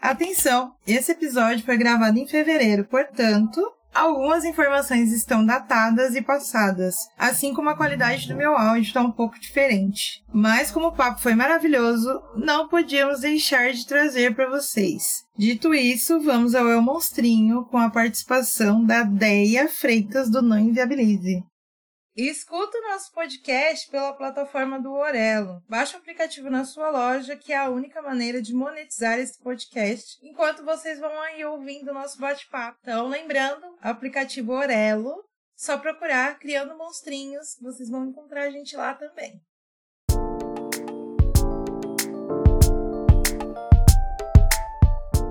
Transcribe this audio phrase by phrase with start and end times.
[0.00, 0.72] Atenção!
[0.86, 3.60] Esse episódio foi gravado em fevereiro, portanto,
[3.94, 9.12] algumas informações estão datadas e passadas, assim como a qualidade do meu áudio está um
[9.12, 10.24] pouco diferente.
[10.32, 15.24] Mas como o papo foi maravilhoso, não podíamos deixar de trazer para vocês.
[15.36, 21.44] Dito isso, vamos ao Eu Monstrinho com a participação da Deia Freitas do Não Inviabilize.
[22.20, 25.62] E escuta o nosso podcast pela plataforma do Orelo.
[25.66, 30.18] Baixe o aplicativo na sua loja, que é a única maneira de monetizar esse podcast,
[30.22, 32.76] enquanto vocês vão aí ouvindo o nosso bate-papo.
[32.82, 35.14] Então, lembrando, aplicativo Orelo,
[35.56, 39.40] só procurar Criando Monstrinhos, vocês vão encontrar a gente lá também.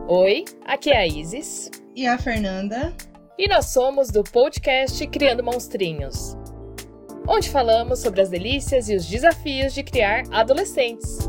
[0.08, 1.70] Oi, aqui é a Isis.
[1.96, 2.92] E a Fernanda.
[3.38, 6.36] E nós somos do podcast Criando Monstrinhos
[7.30, 11.20] onde falamos sobre as delícias e os desafios de criar adolescentes.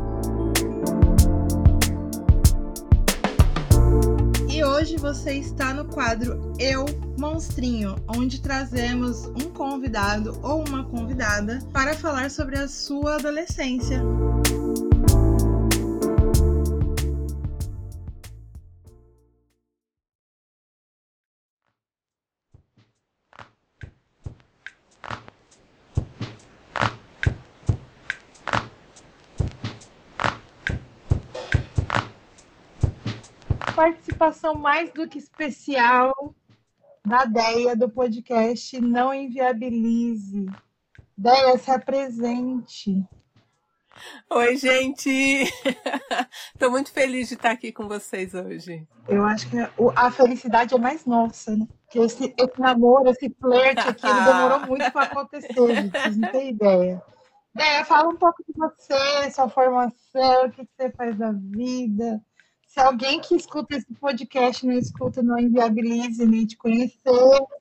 [4.49, 6.85] E hoje você está no quadro Eu
[7.19, 14.01] Monstrinho, onde trazemos um convidado ou uma convidada para falar sobre a sua adolescência.
[33.81, 36.13] Participação mais do que especial
[37.03, 40.45] da Deia do podcast Não Inviabilize.
[41.17, 43.03] Deia, se apresente.
[44.29, 45.09] Oi, gente!
[46.53, 48.87] Estou muito feliz de estar aqui com vocês hoje.
[49.07, 49.57] Eu acho que
[49.95, 51.67] a felicidade é mais nossa, né?
[51.85, 55.89] Porque esse, esse namoro, esse flerte aqui, ele demorou muito para acontecer, gente.
[55.89, 57.01] Vocês não têm ideia.
[57.55, 62.21] Deia, fala um pouco de você, sua formação, o que você faz da vida.
[62.71, 67.01] Se alguém que escuta esse podcast não escuta, não inviabilize nem te conhecer.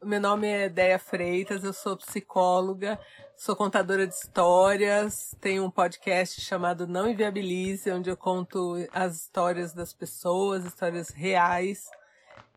[0.04, 2.96] Meu nome é Deia Freitas, eu sou psicóloga,
[3.36, 9.74] sou contadora de histórias, tenho um podcast chamado Não Inviabilize, onde eu conto as histórias
[9.74, 11.90] das pessoas, histórias reais.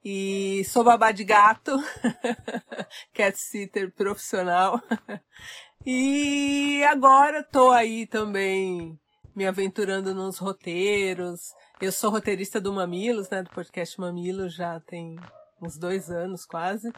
[0.05, 1.75] E sou babá de gato,
[3.15, 4.79] cat sitter profissional.
[5.83, 8.99] E agora tô aí também
[9.35, 15.19] me aventurando nos roteiros, eu sou roteirista do Mamilos, né, do podcast Mamilos, já tem
[15.61, 16.93] uns dois anos quase.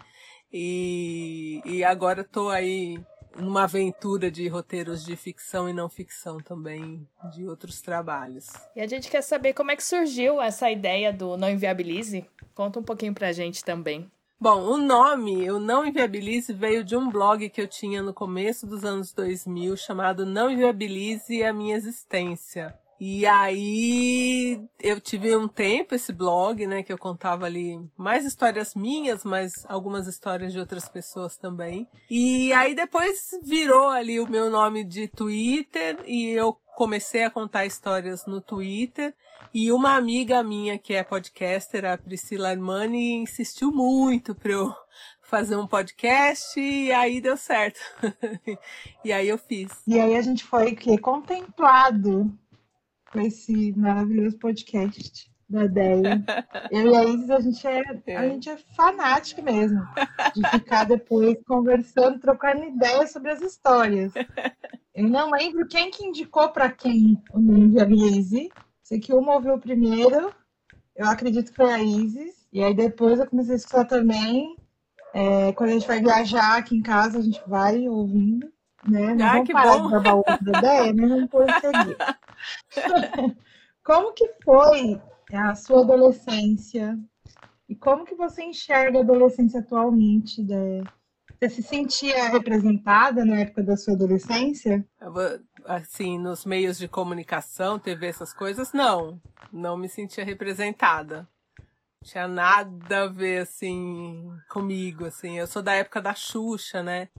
[0.53, 3.03] E, e agora estou aí
[3.35, 8.45] numa aventura de roteiros de ficção e não ficção também, de outros trabalhos.
[8.75, 12.23] E a gente quer saber como é que surgiu essa ideia do Não Inviabilize.
[12.53, 14.09] Conta um pouquinho pra gente também.
[14.39, 18.67] Bom, o nome, o Não Inviabilize, veio de um blog que eu tinha no começo
[18.67, 22.77] dos anos 2000, chamado Não Inviabilize a Minha Existência.
[22.99, 28.73] E aí eu tive um tempo esse blog, né, que eu contava ali mais histórias
[28.73, 31.87] minhas, mas algumas histórias de outras pessoas também.
[32.09, 37.65] E aí depois virou ali o meu nome de Twitter e eu comecei a contar
[37.65, 39.13] histórias no Twitter.
[39.53, 44.73] E uma amiga minha que é podcaster, a Priscila Armani, insistiu muito para eu
[45.23, 47.79] fazer um podcast e aí deu certo.
[49.03, 49.71] e aí eu fiz.
[49.87, 52.31] E aí a gente foi que contemplado
[53.15, 56.21] com esse maravilhoso podcast da Deia.
[56.69, 58.17] Eu e a Isis, a gente é, é.
[58.17, 59.79] a gente é fanático mesmo.
[60.35, 64.11] De ficar depois conversando, trocando ideias sobre as histórias.
[64.93, 68.49] Eu não lembro quem que indicou para quem o nome de Isis.
[68.83, 70.33] Sei que uma ouviu primeiro.
[70.93, 72.45] Eu acredito que foi a Isis.
[72.51, 74.57] E aí depois eu comecei a escutar também.
[75.13, 78.51] É, quando a gente vai viajar aqui em casa, a gente vai ouvindo.
[78.85, 79.15] Né?
[79.15, 79.85] Não ah, vamos que parar bom.
[79.85, 81.97] de babar outra ideia, mas vamos pôr seguir.
[83.83, 85.01] como que foi
[85.33, 86.97] a sua adolescência?
[87.67, 90.41] E como que você enxerga a adolescência atualmente?
[90.41, 90.83] Né?
[91.39, 94.85] Você se sentia representada na época da sua adolescência?
[95.65, 99.19] Assim, nos meios de comunicação, TV, essas coisas, não.
[99.51, 101.27] Não me sentia representada.
[102.03, 105.39] Tinha nada a ver, assim, comigo, assim.
[105.39, 107.09] Eu sou da época da Xuxa, né?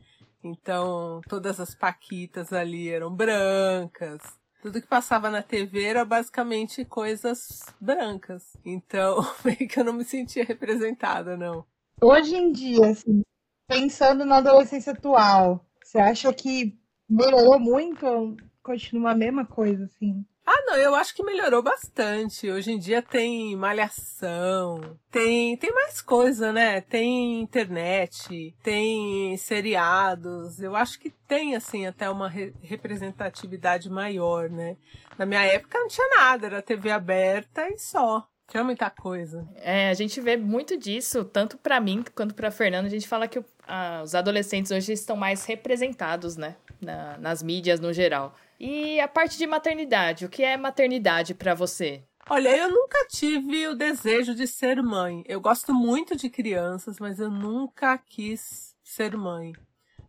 [0.42, 4.20] Então, todas as paquitas ali eram brancas.
[4.66, 8.56] Tudo que passava na TV era basicamente coisas brancas.
[8.64, 11.64] Então, meio que eu não me sentia representada, não.
[12.02, 13.22] Hoje em dia, assim,
[13.68, 16.76] pensando na adolescência atual, você acha que
[17.08, 20.26] melhorou muito ou continua a mesma coisa, assim?
[20.46, 22.48] Ah, não, eu acho que melhorou bastante.
[22.48, 26.80] Hoje em dia tem malhação, tem, tem mais coisa, né?
[26.80, 30.60] Tem internet, tem seriados.
[30.60, 34.76] Eu acho que tem, assim, até uma re representatividade maior, né?
[35.18, 38.24] Na minha época não tinha nada, era TV aberta e só.
[38.46, 39.44] Tinha muita coisa.
[39.56, 42.86] É, a gente vê muito disso, tanto para mim quanto para Fernando.
[42.86, 46.54] A gente fala que o, a, os adolescentes hoje estão mais representados, né?
[46.80, 48.36] Na, nas mídias no geral.
[48.58, 52.02] E a parte de maternidade, o que é maternidade para você?
[52.28, 55.22] Olha, eu nunca tive o desejo de ser mãe.
[55.26, 59.52] Eu gosto muito de crianças, mas eu nunca quis ser mãe,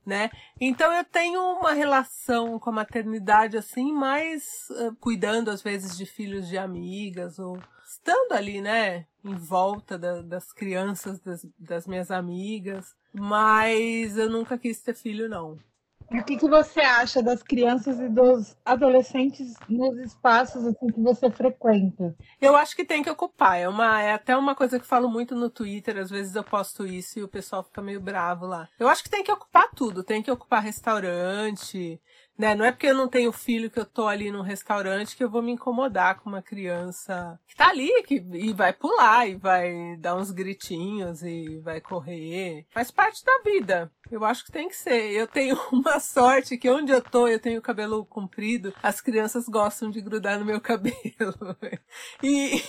[0.03, 0.31] né?
[0.59, 6.05] Então eu tenho uma relação com a maternidade assim, mais uh, cuidando às vezes de
[6.07, 12.11] filhos de amigas ou estando ali, né, em volta da, das crianças das, das minhas
[12.11, 15.57] amigas, mas eu nunca quis ter filho não.
[16.09, 21.30] O que, que você acha das crianças e dos adolescentes nos espaços assim, que você
[21.30, 22.15] frequenta?
[22.39, 23.59] Eu acho que tem que ocupar.
[23.59, 25.98] É, uma, é até uma coisa que eu falo muito no Twitter.
[25.98, 28.69] Às vezes eu posto isso e o pessoal fica meio bravo lá.
[28.80, 30.01] Eu acho que tem que ocupar tudo.
[30.01, 32.00] Tem que ocupar restaurante,
[32.37, 32.55] né?
[32.55, 35.29] Não é porque eu não tenho filho que eu tô ali num restaurante que eu
[35.29, 39.95] vou me incomodar com uma criança que tá ali que, e vai pular e vai
[39.97, 42.65] dar uns gritinhos e vai correr.
[42.71, 43.91] Faz parte da vida.
[44.11, 45.11] Eu acho que tem que ser.
[45.11, 49.89] Eu tenho uma sorte que onde eu tô, eu tenho cabelo comprido, as crianças gostam
[49.89, 51.57] de grudar no meu cabelo.
[52.23, 52.61] E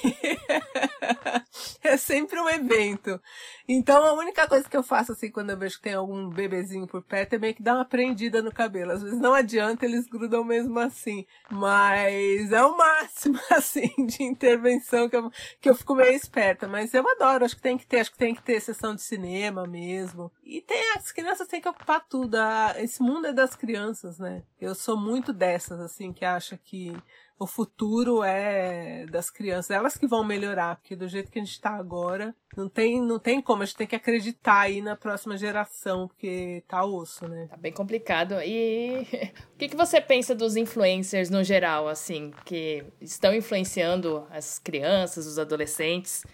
[1.83, 3.21] é sempre um evento.
[3.69, 6.87] Então a única coisa que eu faço assim quando eu vejo que tem algum bebezinho
[6.87, 8.93] por perto é meio que dar uma prendida no cabelo.
[8.93, 11.27] Às vezes não adianta, eles grudam mesmo assim.
[11.51, 16.69] Mas é o máximo assim de intervenção que eu, que eu fico meio esperta.
[16.69, 19.03] Mas eu adoro, acho que tem que ter, acho que tem que ter sessão de
[19.03, 20.31] cinema mesmo.
[20.45, 22.37] E tem as crianças têm que ocupar tudo.
[22.77, 24.43] Esse mundo é das crianças, né?
[24.61, 26.97] Eu sou muito dessas, assim, que acha que
[27.39, 29.71] o futuro é das crianças.
[29.71, 33.19] Elas que vão melhorar, porque do jeito que a gente está agora, não tem, não
[33.19, 33.63] tem como.
[33.63, 37.47] A gente tem que acreditar aí na próxima geração, porque tá osso, né?
[37.49, 38.35] Tá bem complicado.
[38.43, 39.07] E
[39.55, 45.27] o que, que você pensa dos influencers no geral, assim, que estão influenciando as crianças,
[45.27, 46.25] os adolescentes?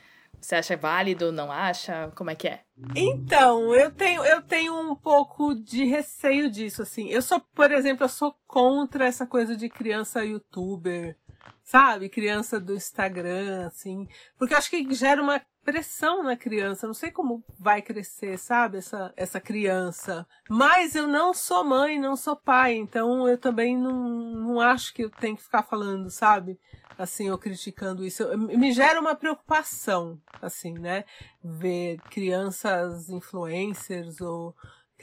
[0.45, 2.13] Você acha válido, não acha?
[2.15, 2.61] Como é que é?
[2.95, 7.09] Então, eu tenho, eu tenho um pouco de receio disso, assim.
[7.09, 11.17] Eu sou, por exemplo, eu sou contra essa coisa de criança youtuber,
[11.65, 12.09] sabe?
[12.09, 14.07] Criança do Instagram, assim.
[14.39, 16.87] Porque eu acho que gera uma pressão na criança.
[16.87, 18.79] Não sei como vai crescer, sabe?
[18.79, 20.27] Essa, essa criança.
[20.49, 22.75] Mas eu não sou mãe, não sou pai.
[22.75, 23.93] Então eu também não,
[24.35, 26.59] não acho que eu tenho que ficar falando, sabe?
[26.97, 31.05] assim, ou criticando isso, me gera uma preocupação, assim, né?
[31.43, 34.55] Ver crianças influencers ou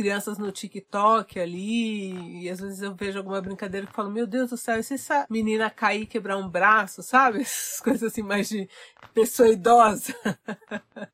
[0.02, 4.50] crianças no TikTok ali, e às vezes eu vejo alguma brincadeira que falo, meu Deus
[4.50, 7.42] do céu, e se essa menina cair e quebrar um braço, sabe?
[7.42, 8.70] Essas coisas assim mais de
[9.14, 10.14] pessoa idosa.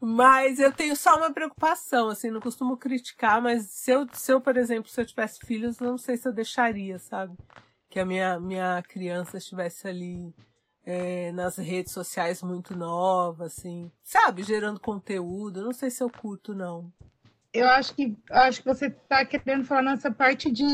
[0.00, 4.40] mas eu tenho só uma preocupação, assim, não costumo criticar, mas se eu, se eu,
[4.40, 7.36] por exemplo, se eu tivesse filhos, não sei se eu deixaria, sabe?
[7.96, 10.34] que a minha, minha criança estivesse ali
[10.84, 15.64] é, nas redes sociais muito nova, assim, sabe, gerando conteúdo.
[15.64, 16.92] Não sei se eu curto, não.
[17.56, 20.64] Eu acho que acho que você está querendo falar nessa parte de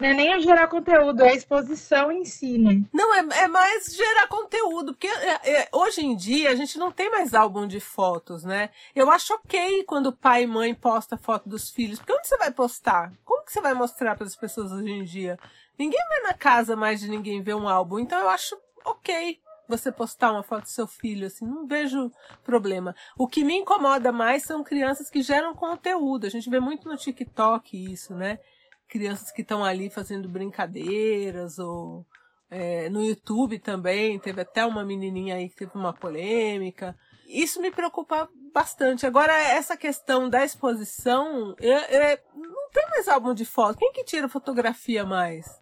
[0.00, 2.84] não é nem gerar conteúdo, é a exposição em si, né?
[2.92, 6.92] Não, é, é mais gerar conteúdo, porque é, é, hoje em dia a gente não
[6.92, 8.70] tem mais álbum de fotos, né?
[8.94, 12.52] Eu acho ok quando pai e mãe posta foto dos filhos, porque onde você vai
[12.52, 13.12] postar?
[13.24, 15.36] Como que você vai mostrar para as pessoas hoje em dia?
[15.76, 19.92] Ninguém vai na casa mais de ninguém ver um álbum, então eu acho ok você
[19.92, 22.10] postar uma foto do seu filho, assim, não vejo
[22.42, 22.94] problema.
[23.16, 26.26] O que me incomoda mais são crianças que geram conteúdo.
[26.26, 28.38] A gente vê muito no TikTok isso, né?
[28.88, 32.06] Crianças que estão ali fazendo brincadeiras ou
[32.50, 34.18] é, no YouTube também.
[34.18, 36.96] Teve até uma menininha aí que teve uma polêmica.
[37.26, 39.06] Isso me preocupa bastante.
[39.06, 43.78] Agora, essa questão da exposição, é, é, não tem mais álbum de foto.
[43.78, 45.60] Quem que tira fotografia mais?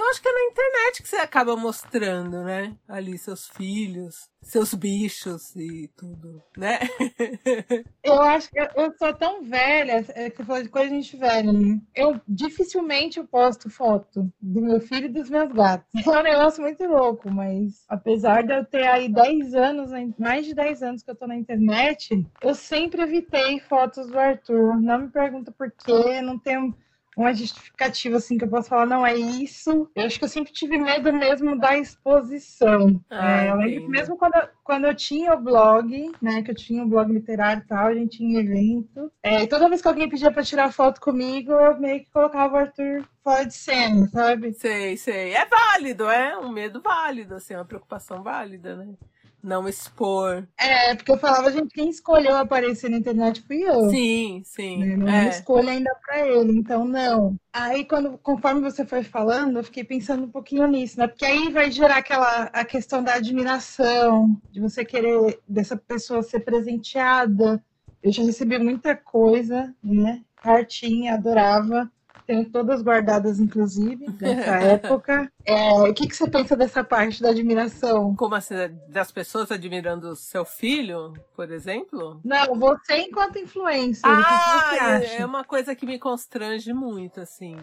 [0.00, 2.74] Então acho que é na internet que você acaba mostrando, né?
[2.88, 6.78] Ali seus filhos, seus bichos e tudo, né?
[8.02, 11.18] eu acho que eu sou tão velha, é que você falou de coisa de gente
[11.18, 11.78] velha, né?
[11.94, 15.86] Eu dificilmente eu posto foto do meu filho e dos meus gatos.
[15.94, 20.54] É um negócio muito louco, mas apesar de eu ter aí 10 anos, mais de
[20.54, 24.80] 10 anos que eu tô na internet, eu sempre evitei fotos do Arthur.
[24.80, 26.74] Não me pergunta por quê, não tenho
[27.20, 29.90] uma justificativa assim que eu posso falar, não é isso.
[29.94, 33.00] Eu acho que eu sempre tive medo mesmo da exposição.
[33.10, 36.82] Ah, é, eu mesmo quando eu, quando eu tinha o blog, né, que eu tinha
[36.82, 39.10] um blog literário e tal, a gente tinha evento.
[39.22, 42.58] É, toda vez que alguém pedia para tirar foto comigo, eu meio que colocava o
[42.58, 44.52] Arthur fora de cena, sabe?
[44.54, 45.34] Sei, sei.
[45.34, 48.94] É válido, é um medo válido, assim, uma preocupação válida, né?
[49.42, 50.46] Não expor.
[50.58, 53.88] É, porque eu falava, gente, quem escolheu aparecer na internet fui eu.
[53.90, 54.78] Sim, sim.
[54.78, 54.96] Né?
[54.96, 55.26] Não é.
[55.26, 57.36] é escolha ainda para ele, então não.
[57.52, 61.06] Aí, quando, conforme você foi falando, eu fiquei pensando um pouquinho nisso, né?
[61.08, 66.40] Porque aí vai gerar aquela a questão da admiração, de você querer dessa pessoa ser
[66.40, 67.62] presenteada.
[68.02, 70.22] Eu já recebi muita coisa, né?
[70.36, 71.90] Cartinha, adorava
[72.30, 75.32] tenho todas guardadas, inclusive, nessa época.
[75.44, 78.14] É, o que, que você pensa dessa parte da admiração?
[78.14, 78.54] Como assim,
[78.88, 82.20] das pessoas admirando seu filho, por exemplo?
[82.24, 84.02] Não, você enquanto influencer.
[84.04, 87.56] Ah, é, é uma coisa que me constrange muito, assim.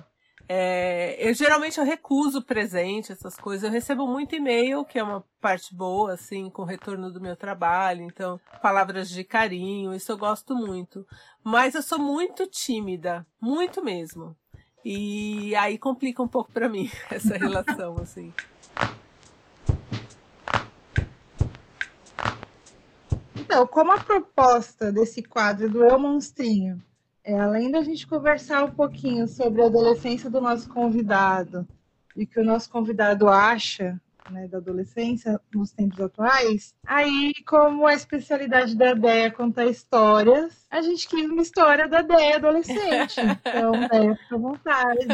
[0.50, 3.64] É, eu geralmente eu recuso presente, essas coisas.
[3.64, 7.36] Eu recebo muito e-mail, que é uma parte boa, assim, com o retorno do meu
[7.36, 8.02] trabalho.
[8.02, 11.06] Então, palavras de carinho, isso eu gosto muito.
[11.44, 14.36] Mas eu sou muito tímida, muito mesmo.
[14.84, 18.34] E aí complica um pouco para mim essa relação, assim.
[23.36, 26.82] Então, como a proposta desse quadro do Eu Monstrinho
[27.28, 31.68] é, além da gente conversar um pouquinho sobre a adolescência do nosso convidado
[32.16, 37.86] e o que o nosso convidado acha né, da adolescência nos tempos atuais, aí, como
[37.86, 43.22] a especialidade da Deia contar histórias, a gente quis uma história da Deia adolescente.
[43.22, 45.08] Então, Deia, fica à vontade.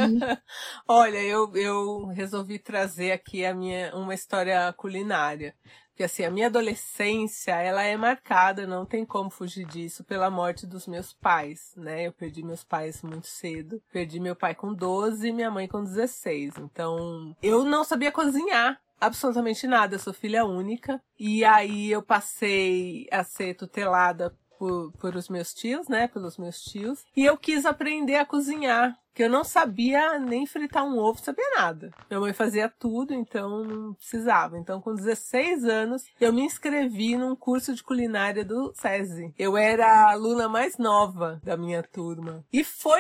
[0.88, 5.54] Olha, eu, eu resolvi trazer aqui a minha, uma história culinária.
[5.94, 10.66] Porque assim, a minha adolescência, ela é marcada, não tem como fugir disso, pela morte
[10.66, 12.08] dos meus pais, né?
[12.08, 13.80] Eu perdi meus pais muito cedo.
[13.92, 16.56] Perdi meu pai com 12 e minha mãe com 16.
[16.58, 21.02] Então, eu não sabia cozinhar absolutamente nada, eu sou filha única.
[21.20, 26.08] E aí eu passei a ser tutelada por, por os meus tios, né?
[26.08, 27.04] Pelos meus tios.
[27.16, 31.48] E eu quis aprender a cozinhar que eu não sabia nem fritar um ovo, sabia
[31.56, 31.92] nada.
[32.10, 34.58] Minha mãe fazia tudo, então não precisava.
[34.58, 39.34] Então, com 16 anos, eu me inscrevi num curso de culinária do SESI.
[39.38, 42.44] Eu era a aluna mais nova da minha turma.
[42.52, 43.00] E foi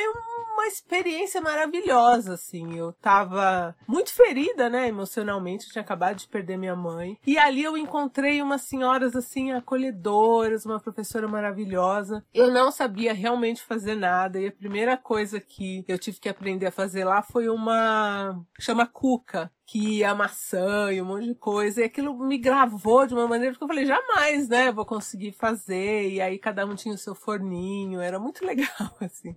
[0.64, 2.78] uma experiência maravilhosa, assim.
[2.78, 5.66] Eu tava muito ferida, né, emocionalmente.
[5.66, 7.20] Eu tinha acabado de perder minha mãe.
[7.28, 12.26] E ali eu encontrei umas senhoras, assim, acolhedoras, uma professora maravilhosa.
[12.34, 14.40] Eu não sabia realmente fazer nada.
[14.40, 18.42] E a primeira coisa que eu tive que aprender a fazer lá foi uma.
[18.60, 21.82] chama cuca que ia maçã e um monte de coisa.
[21.82, 24.72] E aquilo me gravou de uma maneira que eu falei, jamais, né?
[24.72, 26.10] Vou conseguir fazer.
[26.10, 28.00] E aí cada um tinha o seu forninho.
[28.00, 29.36] Era muito legal, assim.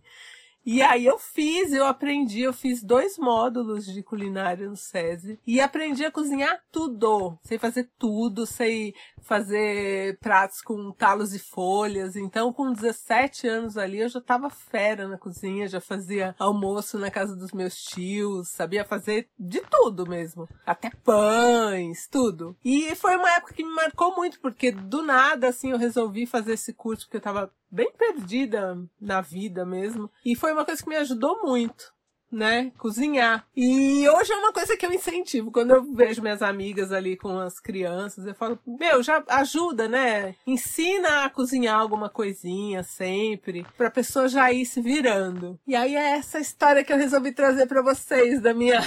[0.66, 5.60] E aí eu fiz, eu aprendi, eu fiz dois módulos de culinária no SESI e
[5.60, 7.38] aprendi a cozinhar tudo.
[7.44, 8.92] Sei fazer tudo, sei
[9.22, 12.16] fazer pratos com talos e folhas.
[12.16, 17.12] Então, com 17 anos ali, eu já tava fera na cozinha, já fazia almoço na
[17.12, 20.48] casa dos meus tios, sabia fazer de tudo mesmo.
[20.66, 22.56] Até pães, tudo.
[22.64, 26.54] E foi uma época que me marcou muito, porque do nada, assim, eu resolvi fazer
[26.54, 30.10] esse curso, porque eu tava bem perdida na vida mesmo.
[30.24, 31.94] E foi uma coisa que me ajudou muito.
[32.28, 33.46] Né, cozinhar.
[33.56, 35.52] E hoje é uma coisa que eu incentivo.
[35.52, 40.34] Quando eu vejo minhas amigas ali com as crianças, eu falo, meu, já ajuda, né?
[40.44, 45.58] Ensina a cozinhar alguma coisinha sempre, pra pessoa já ir se virando.
[45.64, 48.80] E aí é essa história que eu resolvi trazer para vocês da minha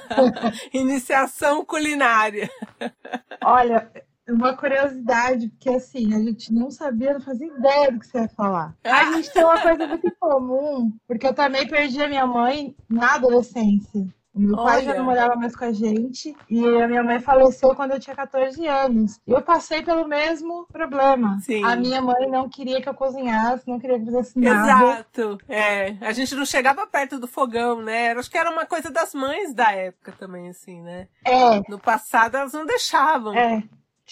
[0.72, 2.50] iniciação culinária.
[3.44, 3.92] Olha,
[4.28, 8.28] uma curiosidade, porque assim, a gente não sabia, não fazia ideia do que você ia
[8.28, 8.74] falar.
[8.84, 13.14] A gente tem uma coisa muito comum, porque eu também perdi a minha mãe na
[13.14, 14.06] adolescência.
[14.34, 14.84] O meu pai Olha.
[14.84, 18.16] já não morava mais com a gente e a minha mãe faleceu quando eu tinha
[18.16, 19.20] 14 anos.
[19.26, 21.38] E eu passei pelo mesmo problema.
[21.40, 21.62] Sim.
[21.62, 24.94] A minha mãe não queria que eu cozinhasse, não queria que eu fizesse nada.
[24.94, 25.38] Exato.
[25.46, 28.12] É, a gente não chegava perto do fogão, né?
[28.12, 31.08] Acho que era uma coisa das mães da época também, assim, né?
[31.26, 33.34] É, No passado elas não deixavam.
[33.34, 33.62] é.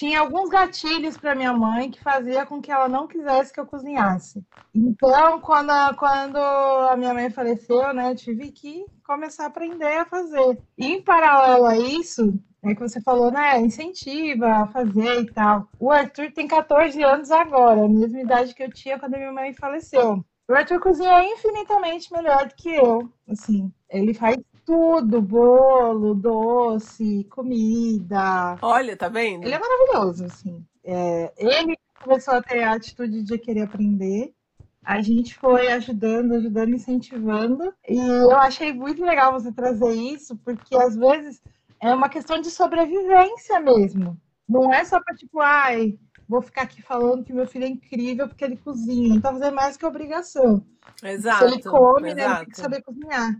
[0.00, 3.66] Tinha alguns gatilhos para minha mãe que fazia com que ela não quisesse que eu
[3.66, 4.42] cozinhasse.
[4.74, 10.06] Então, quando a, quando a minha mãe faleceu, né, tive que começar a aprender a
[10.06, 10.58] fazer.
[10.78, 15.68] E em paralelo a isso, é que você falou, né, incentiva a fazer e tal.
[15.78, 19.32] O Arthur tem 14 anos agora, a mesma idade que eu tinha quando a minha
[19.32, 20.24] mãe faleceu.
[20.48, 23.70] O Arthur cozinha infinitamente melhor do que eu, assim.
[23.90, 24.38] Ele faz
[24.70, 29.42] tudo, bolo, doce, comida, Olha, tá vendo?
[29.42, 30.64] ele é maravilhoso, assim.
[30.84, 34.32] É, ele começou a ter a atitude de querer aprender.
[34.84, 37.74] A gente foi ajudando, ajudando, incentivando.
[37.88, 41.42] E eu achei muito legal você trazer isso, porque às vezes
[41.82, 44.16] é uma questão de sobrevivência mesmo.
[44.48, 45.98] Não é só para tipo, ai,
[46.28, 49.16] vou ficar aqui falando que meu filho é incrível porque ele cozinha.
[49.16, 50.64] Então fazer mais que obrigação.
[51.02, 51.48] Exato.
[51.48, 52.50] Se ele come, né, ele tem exato.
[52.50, 53.34] que saber cozinhar.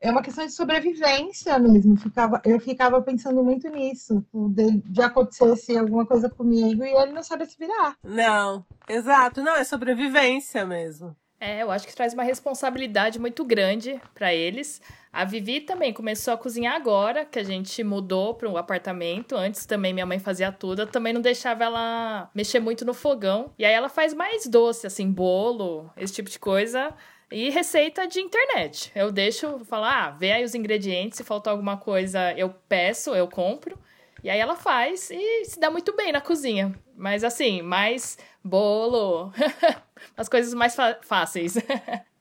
[0.00, 1.96] É uma questão de sobrevivência mesmo.
[1.96, 7.22] Ficava, eu ficava pensando muito nisso, de, de acontecesse alguma coisa comigo e ele não
[7.22, 7.96] sabe se virar.
[8.02, 11.14] Não, exato, não, é sobrevivência mesmo.
[11.42, 14.80] É, eu acho que traz uma responsabilidade muito grande para eles.
[15.10, 19.34] A Vivi também começou a cozinhar agora, que a gente mudou para um apartamento.
[19.34, 23.54] Antes também minha mãe fazia tudo, eu também não deixava ela mexer muito no fogão.
[23.58, 26.94] E aí ela faz mais doce, assim, bolo, esse tipo de coisa.
[27.30, 28.90] E receita de internet.
[28.94, 33.28] Eu deixo falar, ah, vê aí os ingredientes, se faltar alguma coisa, eu peço, eu
[33.28, 33.78] compro.
[34.22, 36.74] E aí ela faz e se dá muito bem na cozinha.
[36.96, 39.32] Mas assim, mais bolo,
[40.16, 41.54] as coisas mais fáceis.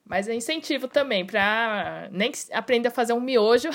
[0.05, 3.69] Mas é incentivo também para nem aprender a fazer um miojo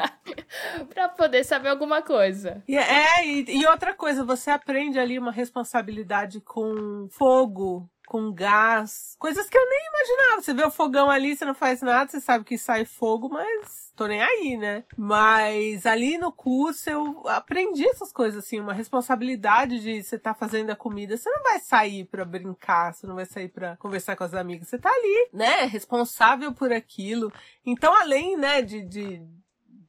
[0.88, 2.62] para poder saber alguma coisa.
[2.66, 9.48] É, e, e outra coisa, você aprende ali uma responsabilidade com fogo, com gás, coisas
[9.48, 10.42] que eu nem imaginava.
[10.42, 13.92] Você vê o fogão ali, você não faz nada, você sabe que sai fogo, mas
[13.94, 14.82] tô nem aí, né?
[14.96, 20.70] Mas ali no curso eu aprendi essas coisas, assim, uma responsabilidade de você tá fazendo
[20.70, 21.16] a comida.
[21.16, 24.66] Você não vai sair para brincar, você não vai sair para conversar com as amigas,
[24.66, 25.66] você tá ali, né?
[25.66, 27.32] Responsável por aquilo.
[27.64, 29.22] Então, além, né, de, de,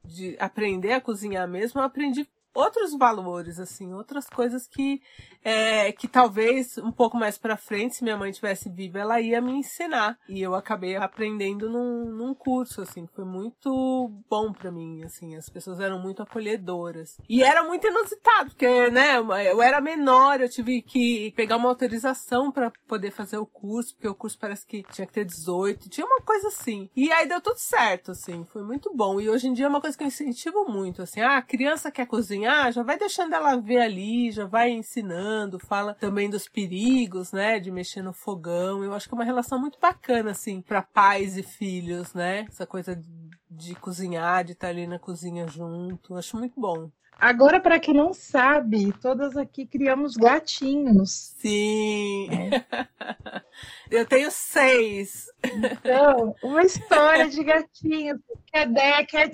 [0.05, 5.01] de aprender a cozinhar mesmo, eu aprendi outros valores, assim, outras coisas que
[5.43, 9.41] é, que talvez um pouco mais para frente, se minha mãe tivesse viva, ela ia
[9.41, 10.17] me ensinar.
[10.29, 15.49] E eu acabei aprendendo num, num curso, assim, foi muito bom para mim, assim, as
[15.49, 17.17] pessoas eram muito acolhedoras.
[17.27, 22.51] E era muito inusitado, porque, né, eu era menor, eu tive que pegar uma autorização
[22.51, 26.05] para poder fazer o curso, porque o curso parece que tinha que ter 18, tinha
[26.05, 26.89] uma coisa assim.
[26.95, 29.19] E aí deu tudo certo, assim, foi muito bom.
[29.19, 31.91] E hoje em dia é uma coisa que eu incentivo muito, assim, ah, a criança
[31.91, 32.40] quer cozinhar,
[32.71, 37.71] já vai deixando ela ver ali, já vai ensinando fala também dos perigos, né, de
[37.71, 38.83] mexer no fogão.
[38.83, 42.45] Eu acho que é uma relação muito bacana, assim, para pais e filhos, né?
[42.49, 43.01] Essa coisa
[43.49, 46.15] de cozinhar, de estar ali na cozinha junto.
[46.15, 46.89] Acho muito bom.
[47.21, 51.35] Agora, para quem não sabe, todas aqui criamos gatinhos.
[51.37, 52.27] Sim.
[52.31, 53.41] É.
[53.91, 55.27] Eu tenho seis.
[55.43, 58.19] Então, uma história de gatinhos.
[58.53, 59.31] A ideia é cat,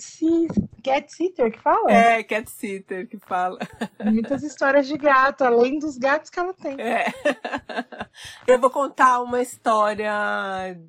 [0.83, 1.91] cat sitter que fala?
[1.91, 3.57] É, cat sitter que fala.
[4.05, 6.79] Muitas histórias de gato, além dos gatos que ela tem.
[6.79, 7.05] É.
[8.45, 10.11] Eu vou contar uma história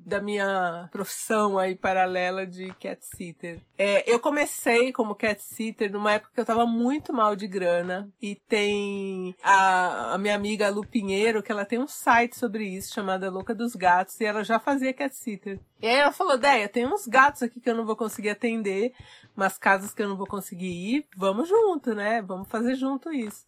[0.05, 3.61] da minha profissão aí paralela de cat sitter.
[3.77, 8.09] É, eu comecei como cat sitter numa época que eu tava muito mal de grana
[8.21, 12.93] e tem a, a minha amiga Lu Pinheiro, que ela tem um site sobre isso
[12.93, 15.59] chamada Louca dos gatos e ela já fazia cat sitter.
[15.81, 18.93] E aí ela falou, Deia, tem uns gatos aqui que eu não vou conseguir atender,
[19.37, 22.21] umas casas que eu não vou conseguir ir, vamos junto, né?
[22.21, 23.45] Vamos fazer junto isso.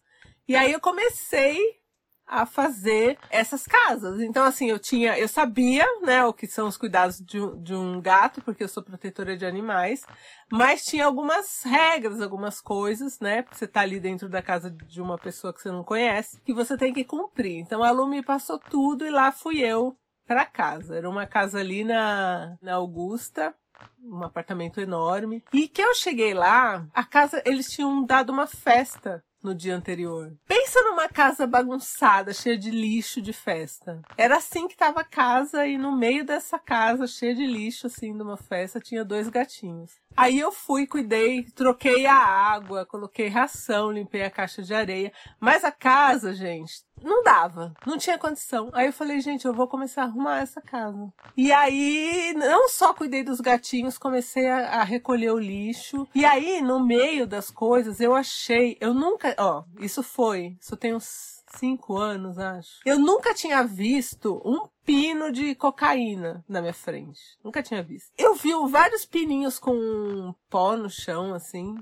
[0.48, 1.82] E aí eu comecei
[2.26, 4.20] a fazer essas casas.
[4.20, 7.74] Então, assim, eu tinha, eu sabia, né, o que são os cuidados de um, de
[7.74, 10.06] um gato, porque eu sou protetora de animais,
[10.50, 15.02] mas tinha algumas regras, algumas coisas, né, porque você tá ali dentro da casa de
[15.02, 17.58] uma pessoa que você não conhece, que você tem que cumprir.
[17.58, 19.94] Então, a Lu me passou tudo e lá fui eu
[20.26, 20.96] para casa.
[20.96, 23.54] Era uma casa ali na, na Augusta,
[24.02, 25.42] um apartamento enorme.
[25.52, 30.32] E que eu cheguei lá, a casa, eles tinham dado uma festa no dia anterior.
[30.46, 34.00] Pensa numa casa bagunçada, cheia de lixo de festa.
[34.16, 38.14] Era assim que tava a casa e no meio dessa casa, cheia de lixo assim,
[38.14, 39.92] de uma festa, tinha dois gatinhos.
[40.16, 45.12] Aí eu fui, cuidei, troquei a água, coloquei ração, limpei a caixa de areia.
[45.40, 48.70] Mas a casa, gente, não dava, não tinha condição.
[48.72, 51.12] Aí eu falei, gente, eu vou começar a arrumar essa casa.
[51.36, 56.06] E aí, não só cuidei dos gatinhos, comecei a, a recolher o lixo.
[56.14, 60.94] E aí, no meio das coisas, eu achei, eu nunca, ó, isso foi, isso tem
[60.94, 62.80] uns cinco anos, acho.
[62.84, 67.20] Eu nunca tinha visto um pino de cocaína na minha frente.
[67.42, 68.10] Nunca tinha visto.
[68.16, 71.78] Eu vi vários pininhos com pó no chão, assim.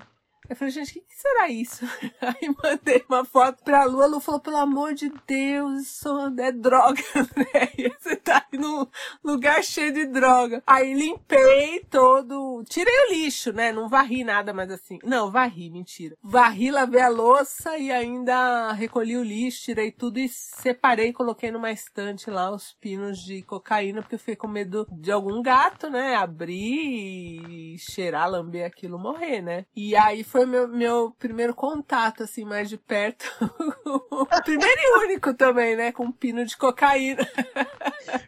[0.51, 1.87] Eu falei, gente, o que, será isso?
[2.21, 6.09] Aí mandei uma foto pra Lu, a Lu falou, pelo amor de Deus, isso
[6.41, 7.01] é droga,
[7.37, 7.89] né?
[8.01, 8.85] Você tá aí num
[9.23, 10.61] lugar cheio de droga.
[10.67, 13.71] Aí limpei todo, tirei o lixo, né?
[13.71, 14.99] Não varri nada mais assim.
[15.05, 16.17] Não, varri, mentira.
[16.21, 21.71] Varri, lavei a louça e ainda recolhi o lixo, tirei tudo e separei, coloquei numa
[21.71, 26.17] estante lá os pinos de cocaína, porque eu fiquei com medo de algum gato, né?
[26.17, 29.65] Abrir e cheirar, lamber aquilo, morrer, né?
[29.77, 33.27] E aí foi foi meu, meu primeiro contato, assim, mais de perto.
[34.43, 35.93] primeiro e único também, né?
[35.93, 37.23] Com um pino de cocaína.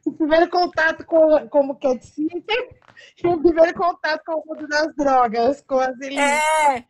[0.04, 2.76] o primeiro contato com, como cat sitter
[3.22, 6.84] e o primeiro contato com o mundo das drogas, com as É,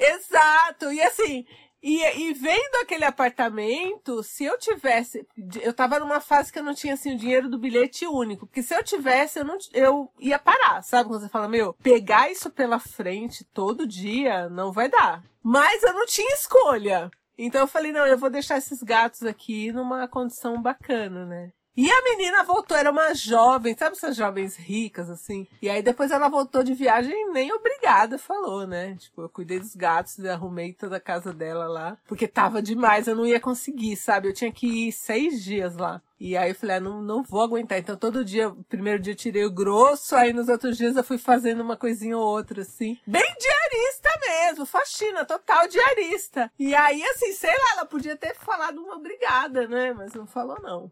[0.00, 0.92] exato.
[0.92, 1.46] E assim,
[1.82, 5.26] E, e vendo aquele apartamento, se eu tivesse.
[5.62, 8.46] Eu tava numa fase que eu não tinha assim, o dinheiro do bilhete único.
[8.46, 10.82] Porque se eu tivesse, eu, não, eu ia parar.
[10.82, 15.22] Sabe quando você fala, meu, pegar isso pela frente todo dia não vai dar.
[15.42, 17.10] Mas eu não tinha escolha.
[17.38, 21.50] Então eu falei, não, eu vou deixar esses gatos aqui numa condição bacana, né?
[21.76, 25.46] E a menina voltou, era uma jovem, sabe essas jovens ricas, assim?
[25.62, 28.96] E aí depois ela voltou de viagem nem obrigada, falou, né?
[28.96, 33.14] Tipo, eu cuidei dos gatos, arrumei toda a casa dela lá, porque tava demais, eu
[33.14, 34.28] não ia conseguir, sabe?
[34.28, 36.02] Eu tinha que ir seis dias lá.
[36.18, 37.78] E aí eu falei, ah, não, não vou aguentar.
[37.78, 41.16] Então todo dia, primeiro dia eu tirei o grosso, aí nos outros dias eu fui
[41.16, 42.98] fazendo uma coisinha ou outra, assim.
[43.06, 46.52] Bem diarista mesmo, faxina, total diarista.
[46.58, 49.94] E aí, assim, sei lá, ela podia ter falado uma obrigada, né?
[49.94, 50.90] Mas não falou não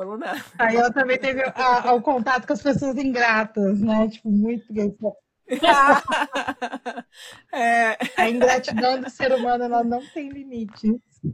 [0.00, 0.42] falou nada.
[0.58, 4.08] Aí ela também teve a, o contato com as pessoas ingratas, né?
[4.08, 4.72] Tipo, muito
[7.52, 7.98] é.
[8.16, 10.98] A ingratidão do ser humano ela não tem limites.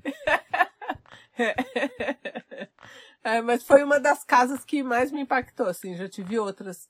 [3.22, 6.88] É, mas foi uma das casas que mais me impactou, assim, já tive outras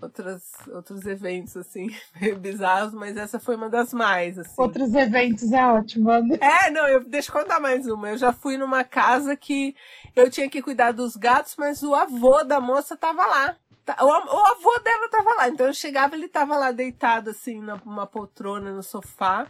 [0.00, 1.88] outras, outros eventos, assim,
[2.40, 4.54] bizarros, mas essa foi uma das mais, assim.
[4.56, 6.10] Outros eventos é ótimo.
[6.10, 8.10] É, não, eu, deixa eu contar mais uma.
[8.10, 9.74] Eu já fui numa casa que
[10.14, 13.56] eu tinha que cuidar dos gatos, mas o avô da moça tava lá.
[13.84, 15.48] Tá, o, o avô dela tava lá.
[15.48, 19.46] Então eu chegava, ele tava lá deitado, assim, numa poltrona no sofá.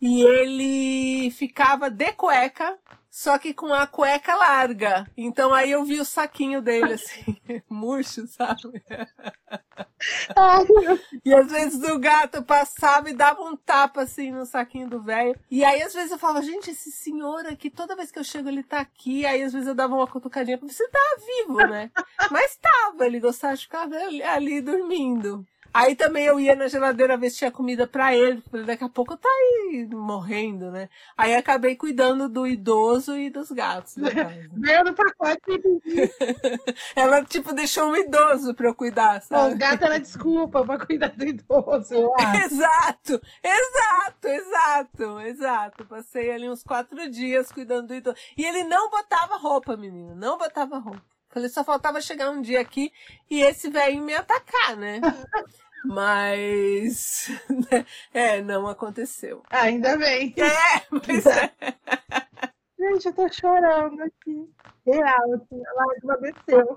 [0.00, 2.78] E ele ficava de cueca,
[3.10, 5.06] só que com a cueca larga.
[5.14, 7.36] Então aí eu vi o saquinho dele, assim,
[7.68, 8.82] murcho, sabe?
[11.22, 15.38] e às vezes o gato passava e dava um tapa, assim, no saquinho do velho.
[15.50, 18.48] E aí às vezes eu falava, gente, esse senhor aqui, toda vez que eu chego
[18.48, 19.26] ele tá aqui.
[19.26, 21.90] Aí às vezes eu dava uma cutucadinha, você tá vivo, né?
[22.30, 25.46] Mas tava, ele gostava de ficar ali, ali dormindo.
[25.72, 28.88] Aí também eu ia na geladeira ver se tinha comida para ele, porque daqui a
[28.88, 30.88] pouco tá aí morrendo, né?
[31.16, 33.94] Aí acabei cuidando do idoso e dos gatos.
[34.52, 35.40] Veio no pacote.
[36.96, 39.52] ela, tipo, deixou um idoso pra eu cuidar, sabe?
[39.52, 42.12] Os gatos era desculpa pra cuidar do idoso.
[42.44, 45.84] exato, exato, exato, exato.
[45.84, 48.16] Passei ali uns quatro dias cuidando do idoso.
[48.36, 51.09] E ele não botava roupa, menino, não botava roupa.
[51.30, 52.92] Falei, só faltava chegar um dia aqui
[53.30, 55.00] e esse velho me atacar, né?
[55.84, 57.30] Mas.
[57.48, 59.42] Né, é, não aconteceu.
[59.50, 60.34] Ainda bem.
[60.36, 61.50] É, mas é.
[62.78, 64.48] Gente, eu tô chorando aqui.
[64.86, 66.76] Real, assim, a lágrima desceu.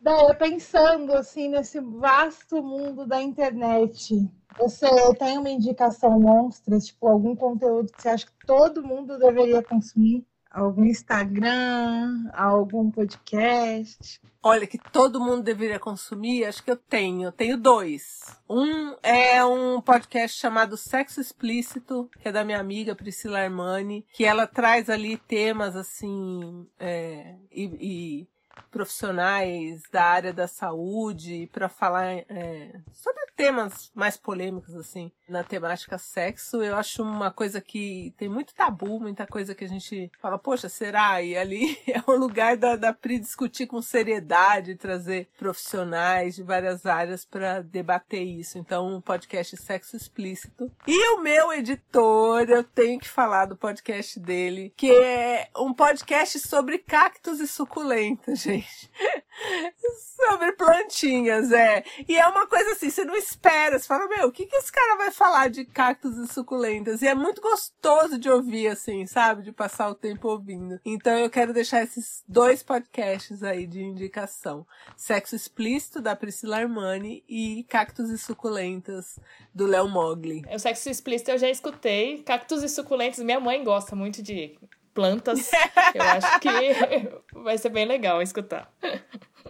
[0.00, 4.86] Daí, pensando assim nesse vasto mundo da internet, você
[5.18, 10.26] tem uma indicação monstra, tipo algum conteúdo que você acha que todo mundo deveria consumir?
[10.50, 14.20] Algum Instagram, algum podcast?
[14.40, 17.24] Olha, que todo mundo deveria consumir, acho que eu tenho.
[17.24, 18.20] Eu tenho dois.
[18.48, 24.24] Um é um podcast chamado Sexo Explícito, que é da minha amiga Priscila Armani, que
[24.24, 26.68] ela traz ali temas assim.
[26.78, 28.28] É, e, e
[28.70, 35.96] profissionais da área da saúde para falar é, sobre temas mais polêmicos, assim, na temática
[35.96, 40.38] sexo, eu acho uma coisa que tem muito tabu, muita coisa que a gente fala,
[40.38, 41.22] poxa, será?
[41.22, 46.84] E ali é o lugar da, da Pri discutir com seriedade, trazer profissionais de várias
[46.84, 48.58] áreas para debater isso.
[48.58, 50.70] Então, um podcast Sexo Explícito.
[50.86, 56.38] E o meu editor, eu tenho que falar do podcast dele, que é um podcast
[56.40, 58.90] sobre cactos e suculentas, gente.
[60.16, 61.84] sobre plantinhas, é.
[62.08, 63.78] E é uma coisa assim, você não espera.
[63.78, 67.02] Você fala, meu, o que, que esse cara vai falar de cactos e suculentas?
[67.02, 69.42] E é muito gostoso de ouvir, assim, sabe?
[69.42, 70.80] De passar o tempo ouvindo.
[70.84, 77.24] Então eu quero deixar esses dois podcasts aí de indicação: Sexo Explícito, da Priscila Armani,
[77.28, 79.18] e Cactos e Suculentas,
[79.54, 80.44] do Léo Mogli.
[80.52, 82.22] O Sexo Explícito eu já escutei.
[82.22, 84.58] Cactos e Suculentas, minha mãe gosta muito de
[84.94, 85.50] plantas.
[85.94, 88.72] eu acho que vai ser bem legal escutar.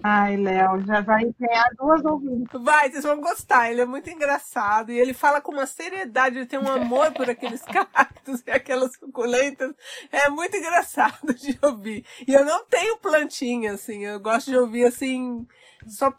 [0.02, 2.61] Ai, Léo, já vai ganhar duas ouvintes.
[2.62, 3.70] Vai, vocês vão gostar.
[3.70, 7.28] Ele é muito engraçado e ele fala com uma seriedade, ele tem um amor por
[7.30, 9.74] aqueles cactos e aquelas suculentas.
[10.11, 12.04] É muito engraçado de ouvir.
[12.26, 15.46] E eu não tenho plantinha, assim, eu gosto de ouvir assim,
[15.87, 16.12] só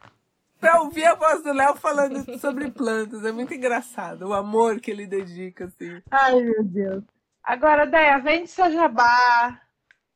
[0.59, 3.23] pra ouvir a voz do Léo falando sobre plantas.
[3.23, 6.01] É muito engraçado o amor que ele dedica, assim.
[6.09, 7.03] Ai, meu Deus.
[7.43, 9.61] Agora, Déia, vende seu jabá,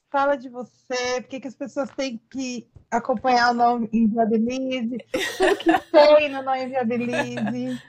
[0.10, 4.98] fala de você, por que as pessoas têm que acompanhar o Não Inviabilize,
[5.38, 7.82] tudo que tem no Não Inviabilize.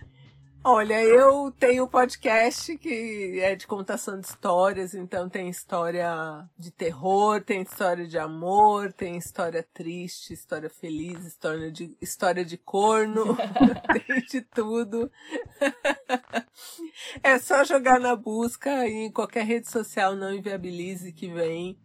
[0.63, 6.71] Olha, eu tenho um podcast que é de contação de histórias, então tem história de
[6.71, 13.35] terror, tem história de amor, tem história triste, história feliz, história de, história de corno,
[14.07, 15.11] tem de tudo.
[17.23, 21.79] é só jogar na busca em qualquer rede social não inviabilize que vem.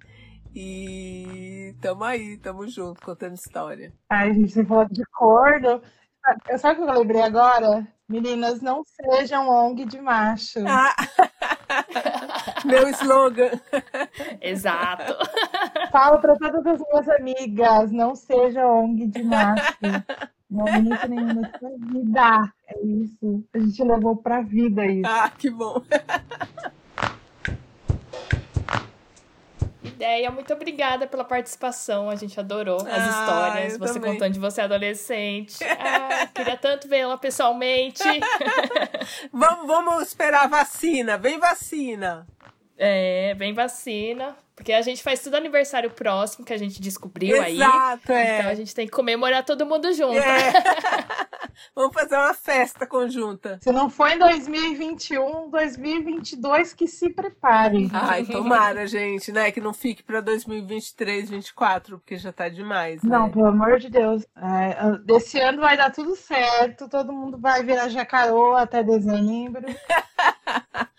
[0.55, 3.91] E tamo aí, tamo junto, contando história.
[4.09, 5.81] Ai, gente, você falou de corno.
[6.57, 7.85] Sabe o que eu lembrei agora?
[8.07, 10.59] Meninas, não sejam ONG de macho.
[10.65, 10.95] Ah.
[12.63, 13.51] Meu slogan.
[14.39, 15.13] Exato.
[15.91, 19.77] Falo para todas as minhas amigas, não seja ONG de macho.
[20.49, 22.53] Não momento nenhum na sua vida.
[22.67, 23.43] É isso.
[23.53, 25.05] A gente levou pra vida isso.
[25.05, 25.81] Ah, que bom.
[29.95, 30.29] ideia.
[30.29, 32.09] Muito obrigada pela participação.
[32.09, 33.77] A gente adorou as ah, histórias.
[33.77, 34.13] Você também.
[34.13, 35.63] contando de você adolescente.
[35.63, 38.03] Ah, queria tanto vê-la pessoalmente.
[39.31, 41.17] vamos, vamos esperar a vacina.
[41.17, 42.27] Vem vacina.
[42.77, 44.35] É, vem vacina.
[44.55, 47.55] Porque a gente faz tudo aniversário próximo que a gente descobriu Exato, aí.
[47.55, 48.39] Exato, é.
[48.39, 50.17] Então a gente tem que comemorar todo mundo junto.
[50.17, 50.53] É.
[51.75, 53.59] Vamos fazer uma festa conjunta.
[53.61, 57.89] Se não for em 2021, 2022 que se prepare.
[57.93, 59.51] Ai, tomara, gente, né?
[59.51, 63.01] Que não fique para 2023, 2024, porque já tá demais.
[63.03, 63.09] Né?
[63.09, 64.25] Não, pelo amor de Deus.
[64.35, 69.65] É, desse ano vai dar tudo certo, todo mundo vai virar jacarô até dezembro.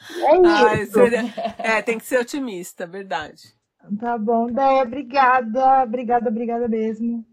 [0.09, 0.93] É isso.
[0.93, 1.25] seria...
[1.59, 3.57] É, tem que ser otimista, verdade.
[4.01, 7.25] Tá bom, Déia, obrigada, obrigada, obrigada mesmo.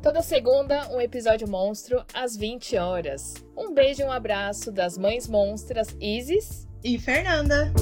[0.02, 3.34] Toda segunda, um episódio monstro às 20 horas.
[3.58, 7.74] Um beijo e um abraço das mães monstras Isis e Fernanda.